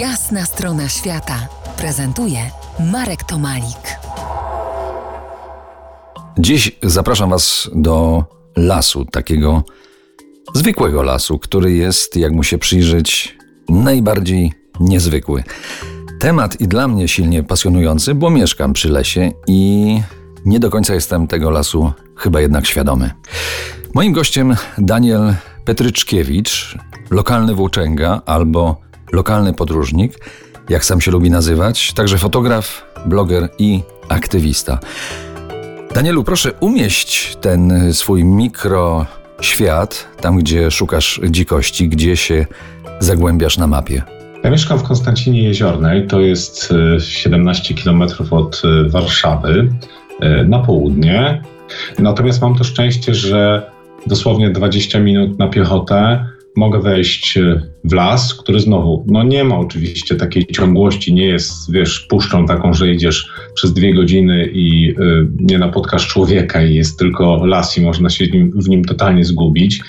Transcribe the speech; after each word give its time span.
Jasna 0.00 0.44
strona 0.44 0.88
świata 0.88 1.48
prezentuje 1.76 2.38
Marek 2.92 3.24
Tomalik. 3.24 3.98
Dziś 6.38 6.76
zapraszam 6.82 7.30
Was 7.30 7.70
do 7.74 8.24
lasu, 8.56 9.04
takiego 9.04 9.62
zwykłego 10.54 11.02
lasu, 11.02 11.38
który 11.38 11.72
jest, 11.72 12.16
jak 12.16 12.32
mu 12.32 12.42
się 12.42 12.58
przyjrzeć, 12.58 13.36
najbardziej 13.68 14.52
niezwykły. 14.80 15.44
Temat 16.20 16.60
i 16.60 16.68
dla 16.68 16.88
mnie 16.88 17.08
silnie 17.08 17.42
pasjonujący, 17.42 18.14
bo 18.14 18.30
mieszkam 18.30 18.72
przy 18.72 18.88
lesie 18.88 19.32
i 19.46 20.00
nie 20.44 20.60
do 20.60 20.70
końca 20.70 20.94
jestem 20.94 21.26
tego 21.26 21.50
lasu 21.50 21.92
chyba 22.16 22.40
jednak 22.40 22.66
świadomy. 22.66 23.10
Moim 23.94 24.12
gościem 24.12 24.56
Daniel 24.78 25.34
Petryczkiewicz, 25.64 26.78
lokalny 27.10 27.54
włóczęga 27.54 28.22
albo 28.26 28.85
lokalny 29.12 29.52
podróżnik, 29.52 30.12
jak 30.68 30.84
sam 30.84 31.00
się 31.00 31.10
lubi 31.10 31.30
nazywać, 31.30 31.92
także 31.92 32.18
fotograf, 32.18 32.84
bloger 33.06 33.48
i 33.58 33.82
aktywista. 34.08 34.78
Danielu, 35.94 36.24
proszę 36.24 36.52
umieść 36.60 37.36
ten 37.40 37.92
swój 37.92 38.24
mikroświat, 38.24 40.08
tam 40.20 40.38
gdzie 40.38 40.70
szukasz 40.70 41.20
dzikości, 41.30 41.88
gdzie 41.88 42.16
się 42.16 42.46
zagłębiasz 43.00 43.58
na 43.58 43.66
mapie. 43.66 44.02
Ja 44.44 44.50
mieszkam 44.50 44.78
w 44.78 44.82
Konstancinie 44.82 45.42
Jeziornej, 45.42 46.06
to 46.06 46.20
jest 46.20 46.74
17 46.98 47.74
e, 47.74 47.82
km 47.82 48.02
od 48.30 48.62
e, 48.64 48.88
Warszawy 48.88 49.72
na 50.48 50.58
południe. 50.58 51.42
Natomiast 51.98 52.42
mam 52.42 52.54
to 52.54 52.64
szczęście, 52.64 53.14
że 53.14 53.70
dosłownie 54.06 54.50
20 54.50 55.00
minut 55.00 55.38
na 55.38 55.48
piechotę 55.48 56.26
mogę 56.56 56.80
wejść 56.80 57.36
e, 57.36 57.62
w 57.84 57.92
las, 57.92 58.34
który 58.34 58.60
znowu, 58.60 59.04
no 59.06 59.22
nie 59.22 59.44
ma 59.44 59.58
oczywiście 59.58 60.14
takiej 60.14 60.46
ciągłości, 60.46 61.14
nie 61.14 61.26
jest, 61.26 61.72
wiesz, 61.72 62.00
puszczą 62.00 62.46
taką, 62.46 62.72
że 62.72 62.92
idziesz 62.92 63.30
przez 63.54 63.72
dwie 63.72 63.94
godziny 63.94 64.50
i 64.52 64.90
y, 64.90 64.94
nie 65.40 65.58
napotkasz 65.58 66.08
człowieka 66.08 66.62
i 66.62 66.74
jest 66.74 66.98
tylko 66.98 67.46
las 67.46 67.78
i 67.78 67.80
można 67.80 68.10
się 68.10 68.26
nim, 68.26 68.52
w 68.54 68.68
nim 68.68 68.84
totalnie 68.84 69.24
zgubić. 69.24 69.80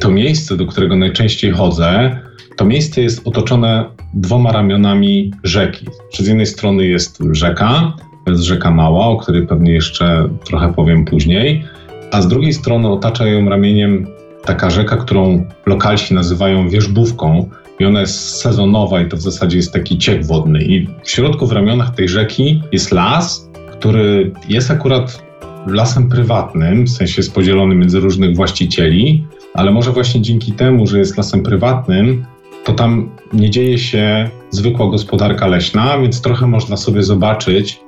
To 0.00 0.10
miejsce, 0.10 0.56
do 0.56 0.66
którego 0.66 0.96
najczęściej 0.96 1.50
chodzę, 1.50 2.20
to 2.56 2.64
miejsce 2.64 3.02
jest 3.02 3.26
otoczone 3.26 3.84
dwoma 4.14 4.52
ramionami 4.52 5.32
rzeki. 5.44 5.86
Z 6.18 6.26
jednej 6.26 6.46
strony 6.46 6.86
jest 6.86 7.18
rzeka, 7.30 7.92
to 8.24 8.30
jest 8.30 8.42
rzeka 8.42 8.70
Mała, 8.70 9.06
o 9.06 9.16
której 9.16 9.46
pewnie 9.46 9.72
jeszcze 9.72 10.28
trochę 10.44 10.74
powiem 10.74 11.04
później, 11.04 11.64
a 12.12 12.22
z 12.22 12.28
drugiej 12.28 12.52
strony 12.52 12.88
otacza 12.88 13.26
ją 13.26 13.48
ramieniem 13.48 14.06
taka 14.44 14.70
rzeka, 14.70 14.96
którą 14.96 15.46
lokalsi 15.66 16.14
nazywają 16.14 16.68
wierzbówką 16.68 17.50
i 17.78 17.84
ona 17.84 18.00
jest 18.00 18.40
sezonowa 18.40 19.00
i 19.00 19.08
to 19.08 19.16
w 19.16 19.20
zasadzie 19.20 19.56
jest 19.56 19.72
taki 19.72 19.98
ciek 19.98 20.26
wodny. 20.26 20.62
I 20.62 20.86
w 21.04 21.10
środku, 21.10 21.46
w 21.46 21.52
ramionach 21.52 21.94
tej 21.94 22.08
rzeki 22.08 22.62
jest 22.72 22.92
las, 22.92 23.50
który 23.72 24.32
jest 24.48 24.70
akurat 24.70 25.22
lasem 25.66 26.08
prywatnym, 26.08 26.84
w 26.84 26.90
sensie 26.90 27.14
jest 27.16 27.34
podzielony 27.34 27.74
między 27.74 28.00
różnych 28.00 28.36
właścicieli, 28.36 29.26
ale 29.54 29.70
może 29.70 29.92
właśnie 29.92 30.20
dzięki 30.20 30.52
temu, 30.52 30.86
że 30.86 30.98
jest 30.98 31.16
lasem 31.16 31.42
prywatnym, 31.42 32.24
to 32.64 32.72
tam 32.72 33.10
nie 33.32 33.50
dzieje 33.50 33.78
się 33.78 34.30
zwykła 34.50 34.90
gospodarka 34.90 35.46
leśna, 35.46 35.98
więc 35.98 36.20
trochę 36.20 36.46
można 36.46 36.76
sobie 36.76 37.02
zobaczyć, 37.02 37.80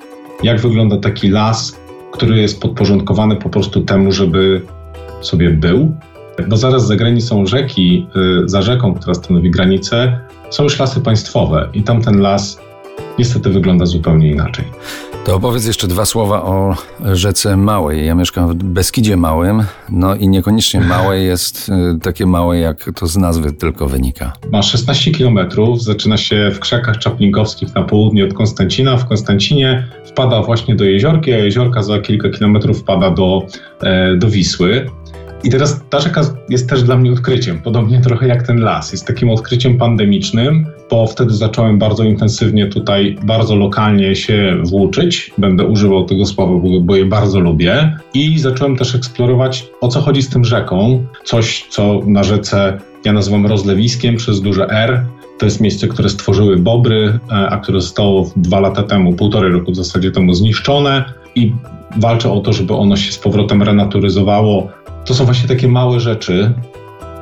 jak 0.43 0.61
wygląda 0.61 0.97
taki 0.97 1.29
las, 1.29 1.79
który 2.13 2.41
jest 2.41 2.61
podporządkowany 2.61 3.37
po 3.37 3.49
prostu 3.49 3.83
temu, 3.83 4.13
żeby 4.13 4.63
sobie 5.21 5.51
był, 5.51 5.95
bo 6.49 6.57
zaraz 6.57 6.87
za 6.87 6.97
granicą 6.97 7.47
rzeki, 7.47 8.07
y, 8.45 8.49
za 8.49 8.63
rzeką, 8.63 8.95
która 8.95 9.15
stanowi 9.15 9.51
granicę, 9.51 10.19
są 10.51 10.63
już 10.63 10.79
lasy 10.79 11.01
państwowe 11.01 11.69
i 11.75 11.83
tamten 11.83 12.21
las 12.21 12.59
niestety 13.19 13.51
wygląda 13.51 13.87
zupełnie 13.87 14.31
inaczej. 14.31 14.65
To 15.25 15.37
opowiedz 15.37 15.67
jeszcze 15.67 15.89
dwa 15.89 16.05
słowa 16.05 16.43
o 16.43 16.77
rzece 17.13 17.57
Małej. 17.57 18.07
Ja 18.07 18.15
mieszkam 18.15 18.49
w 18.49 18.55
Beskidzie 18.55 19.17
Małym, 19.17 19.63
no 19.91 20.15
i 20.15 20.29
niekoniecznie 20.29 20.81
małe 20.81 21.19
jest 21.33 21.69
y, 21.69 21.99
takie 22.01 22.27
małe, 22.27 22.59
jak 22.59 22.91
to 22.95 23.07
z 23.07 23.17
nazwy 23.17 23.53
tylko 23.53 23.87
wynika. 23.87 24.33
Ma 24.53 24.63
16 24.63 25.11
kilometrów, 25.11 25.83
zaczyna 25.83 26.17
się 26.17 26.51
w 26.55 26.61
krzakach 26.61 26.99
czaplinkowskich 26.99 27.75
na 27.75 27.83
południe 27.83 28.25
od 28.25 28.35
Konstancina. 28.35 28.97
W 28.97 29.09
Konstancinie 29.09 29.89
wpada 30.05 30.43
właśnie 30.43 30.77
do 30.77 30.85
jeziorki, 30.85 31.33
a 31.33 31.39
jeziorka 31.39 31.83
za 31.83 31.99
kilka 31.99 32.31
kilometrów 32.31 32.81
wpada 32.81 33.11
do, 33.11 33.43
e, 33.81 34.17
do 34.17 34.29
Wisły. 34.31 34.87
I 35.45 35.51
teraz 35.51 35.81
ta 35.91 36.01
rzeka 36.01 36.21
jest 36.49 36.69
też 36.69 36.83
dla 36.83 36.97
mnie 36.97 37.13
odkryciem, 37.13 37.63
podobnie 37.63 38.01
trochę 38.01 38.29
jak 38.29 38.47
ten 38.47 38.61
las. 38.61 38.93
Jest 38.93 39.07
takim 39.07 39.31
odkryciem 39.31 39.79
pandemicznym, 39.79 40.67
bo 40.91 41.07
wtedy 41.07 41.35
zacząłem 41.35 41.79
bardzo 41.79 42.05
intensywnie 42.05 42.67
tutaj, 42.67 43.17
bardzo 43.23 43.57
lokalnie 43.57 44.17
się 44.17 44.57
włóczyć. 44.65 45.31
Będę 45.39 45.65
używał 45.65 46.05
tego 46.05 46.27
słowa, 46.27 46.53
bo, 46.53 46.81
bo 46.81 46.97
je 46.97 47.05
bardzo 47.05 47.41
lubię. 47.41 47.99
I 48.15 48.39
zacząłem 48.39 48.77
też 48.77 48.95
eksplorować, 48.95 49.67
o 49.81 49.89
co 49.89 50.01
chodzi 50.01 50.23
z 50.23 50.29
tym 50.29 50.45
rzeką. 50.45 51.07
Coś, 51.25 51.67
co 51.69 52.01
na 52.07 52.23
rzece 52.23 52.79
ja 53.05 53.13
nazywam 53.13 53.47
rozlewiskiem 53.47 54.17
przez 54.17 54.41
duże 54.41 54.71
R. 54.71 55.05
To 55.39 55.47
jest 55.47 55.61
miejsce, 55.61 55.89
które 55.89 56.09
stworzyły 56.09 56.57
bobry, 56.57 57.19
e, 57.31 57.35
a 57.35 57.57
które 57.57 57.81
zostało 57.81 58.31
dwa 58.37 58.61
lata 58.61 58.83
temu, 58.83 59.13
półtorej 59.13 59.53
roku 59.53 59.73
w 59.73 59.77
zasadzie 59.77 60.11
temu 60.11 60.35
zniszczone 60.35 61.05
i 61.35 61.53
walczę 61.97 62.33
o 62.33 62.41
to, 62.41 62.53
żeby 62.53 62.75
ono 62.75 62.97
się 62.97 63.13
z 63.13 63.19
powrotem 63.19 63.63
renaturyzowało, 63.63 64.69
to 65.05 65.15
są 65.15 65.25
właśnie 65.25 65.49
takie 65.49 65.69
małe 65.69 66.01
rzeczy, 66.01 66.53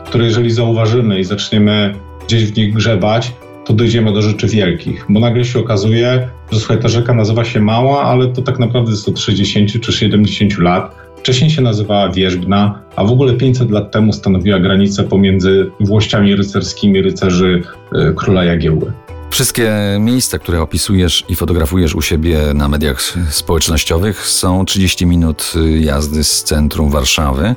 które 0.06 0.24
jeżeli 0.24 0.50
zauważymy 0.50 1.20
i 1.20 1.24
zaczniemy 1.24 1.94
gdzieś 2.26 2.44
w 2.44 2.56
nich 2.56 2.74
grzebać, 2.74 3.32
to 3.64 3.72
dojdziemy 3.72 4.12
do 4.12 4.22
rzeczy 4.22 4.46
wielkich, 4.46 5.06
bo 5.08 5.20
nagle 5.20 5.44
się 5.44 5.58
okazuje, 5.58 6.28
że 6.52 6.58
słuchaj, 6.58 6.78
ta 6.78 6.88
rzeka 6.88 7.14
nazywa 7.14 7.44
się 7.44 7.60
Mała, 7.60 8.02
ale 8.02 8.26
to 8.26 8.42
tak 8.42 8.58
naprawdę 8.58 8.90
jest 8.90 9.08
od 9.08 9.18
60 9.18 9.80
czy 9.80 9.92
70 9.92 10.58
lat. 10.58 10.94
Wcześniej 11.16 11.50
się 11.50 11.62
nazywała 11.62 12.08
Wierzbna, 12.08 12.82
a 12.96 13.04
w 13.04 13.12
ogóle 13.12 13.34
500 13.34 13.70
lat 13.70 13.90
temu 13.90 14.12
stanowiła 14.12 14.58
granicę 14.58 15.04
pomiędzy 15.04 15.70
włościami 15.80 16.36
rycerskimi 16.36 17.02
rycerzy 17.02 17.62
y, 17.94 18.14
króla 18.14 18.44
Jagiełły. 18.44 18.92
Wszystkie 19.30 19.72
miejsca, 20.00 20.38
które 20.38 20.62
opisujesz 20.62 21.24
i 21.28 21.36
fotografujesz 21.36 21.94
u 21.94 22.02
siebie 22.02 22.38
na 22.54 22.68
mediach 22.68 23.02
społecznościowych, 23.30 24.26
są 24.26 24.64
30 24.64 25.06
minut 25.06 25.52
jazdy 25.80 26.24
z 26.24 26.44
centrum 26.44 26.90
Warszawy, 26.90 27.54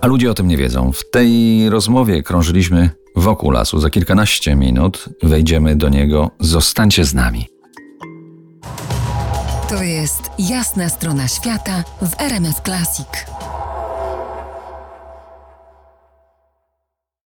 a 0.00 0.06
ludzie 0.06 0.30
o 0.30 0.34
tym 0.34 0.48
nie 0.48 0.56
wiedzą. 0.56 0.92
W 0.92 1.10
tej 1.10 1.70
rozmowie 1.70 2.22
krążyliśmy 2.22 2.90
wokół 3.16 3.50
lasu. 3.50 3.80
Za 3.80 3.90
kilkanaście 3.90 4.56
minut 4.56 5.04
wejdziemy 5.22 5.76
do 5.76 5.88
niego. 5.88 6.30
Zostańcie 6.40 7.04
z 7.04 7.14
nami. 7.14 7.48
To 9.68 9.82
jest 9.82 10.22
jasna 10.38 10.88
strona 10.88 11.28
świata 11.28 11.84
w 12.02 12.20
RMS 12.20 12.56
Classic. 12.64 13.35